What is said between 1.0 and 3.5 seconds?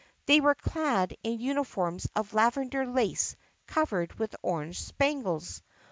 in uniforms of lavender lace